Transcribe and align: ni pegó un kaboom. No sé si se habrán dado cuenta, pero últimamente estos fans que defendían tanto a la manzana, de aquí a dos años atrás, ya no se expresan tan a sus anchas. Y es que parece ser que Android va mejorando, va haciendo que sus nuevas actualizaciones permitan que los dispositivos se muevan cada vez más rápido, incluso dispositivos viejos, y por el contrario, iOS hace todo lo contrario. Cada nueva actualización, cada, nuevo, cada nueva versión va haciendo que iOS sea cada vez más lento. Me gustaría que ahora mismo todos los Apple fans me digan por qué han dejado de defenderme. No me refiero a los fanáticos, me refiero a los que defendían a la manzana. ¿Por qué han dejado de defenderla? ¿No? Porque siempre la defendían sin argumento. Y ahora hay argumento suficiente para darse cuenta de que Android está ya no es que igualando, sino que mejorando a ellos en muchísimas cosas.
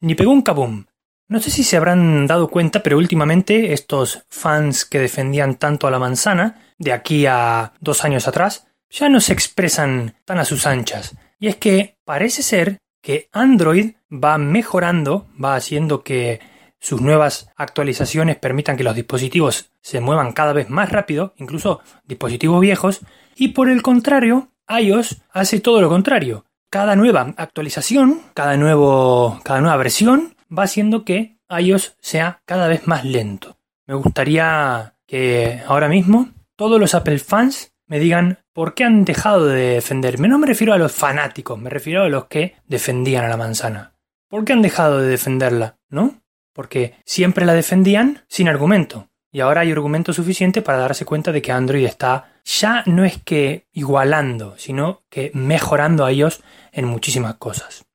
ni 0.00 0.14
pegó 0.14 0.32
un 0.32 0.42
kaboom. 0.42 0.86
No 1.28 1.40
sé 1.40 1.50
si 1.50 1.64
se 1.64 1.76
habrán 1.76 2.26
dado 2.26 2.48
cuenta, 2.48 2.82
pero 2.82 2.98
últimamente 2.98 3.72
estos 3.72 4.24
fans 4.28 4.84
que 4.84 5.00
defendían 5.00 5.56
tanto 5.56 5.86
a 5.86 5.90
la 5.90 5.98
manzana, 5.98 6.62
de 6.78 6.92
aquí 6.92 7.26
a 7.26 7.72
dos 7.80 8.04
años 8.04 8.28
atrás, 8.28 8.68
ya 8.90 9.08
no 9.08 9.20
se 9.20 9.32
expresan 9.32 10.14
tan 10.24 10.38
a 10.38 10.44
sus 10.44 10.66
anchas. 10.66 11.16
Y 11.38 11.48
es 11.48 11.56
que 11.56 11.96
parece 12.04 12.42
ser 12.42 12.78
que 13.02 13.28
Android 13.32 13.94
va 14.12 14.38
mejorando, 14.38 15.26
va 15.42 15.56
haciendo 15.56 16.02
que 16.02 16.40
sus 16.78 17.00
nuevas 17.00 17.50
actualizaciones 17.56 18.36
permitan 18.36 18.76
que 18.76 18.84
los 18.84 18.94
dispositivos 18.94 19.70
se 19.80 20.00
muevan 20.00 20.32
cada 20.32 20.52
vez 20.52 20.70
más 20.70 20.90
rápido, 20.90 21.34
incluso 21.36 21.80
dispositivos 22.04 22.60
viejos, 22.60 23.00
y 23.34 23.48
por 23.48 23.68
el 23.68 23.82
contrario, 23.82 24.52
iOS 24.68 25.22
hace 25.30 25.60
todo 25.60 25.80
lo 25.80 25.88
contrario. 25.88 26.46
Cada 26.76 26.94
nueva 26.94 27.32
actualización, 27.38 28.20
cada, 28.34 28.58
nuevo, 28.58 29.40
cada 29.44 29.62
nueva 29.62 29.78
versión 29.78 30.36
va 30.52 30.64
haciendo 30.64 31.06
que 31.06 31.38
iOS 31.48 31.96
sea 32.02 32.42
cada 32.44 32.68
vez 32.68 32.86
más 32.86 33.02
lento. 33.06 33.56
Me 33.86 33.94
gustaría 33.94 34.94
que 35.06 35.62
ahora 35.66 35.88
mismo 35.88 36.28
todos 36.54 36.78
los 36.78 36.94
Apple 36.94 37.18
fans 37.18 37.72
me 37.86 37.98
digan 37.98 38.40
por 38.52 38.74
qué 38.74 38.84
han 38.84 39.06
dejado 39.06 39.46
de 39.46 39.76
defenderme. 39.76 40.28
No 40.28 40.38
me 40.38 40.46
refiero 40.46 40.74
a 40.74 40.76
los 40.76 40.92
fanáticos, 40.92 41.58
me 41.58 41.70
refiero 41.70 42.02
a 42.02 42.10
los 42.10 42.26
que 42.26 42.56
defendían 42.66 43.24
a 43.24 43.28
la 43.28 43.38
manzana. 43.38 43.94
¿Por 44.28 44.44
qué 44.44 44.52
han 44.52 44.60
dejado 44.60 45.00
de 45.00 45.08
defenderla? 45.08 45.78
¿No? 45.88 46.20
Porque 46.52 46.96
siempre 47.06 47.46
la 47.46 47.54
defendían 47.54 48.26
sin 48.28 48.50
argumento. 48.50 49.08
Y 49.32 49.40
ahora 49.40 49.62
hay 49.62 49.72
argumento 49.72 50.12
suficiente 50.12 50.62
para 50.62 50.78
darse 50.78 51.04
cuenta 51.04 51.32
de 51.32 51.42
que 51.42 51.52
Android 51.52 51.84
está 51.84 52.36
ya 52.44 52.84
no 52.86 53.04
es 53.04 53.18
que 53.22 53.66
igualando, 53.72 54.56
sino 54.56 55.02
que 55.10 55.30
mejorando 55.34 56.04
a 56.04 56.10
ellos 56.12 56.42
en 56.72 56.86
muchísimas 56.86 57.34
cosas. 57.34 57.86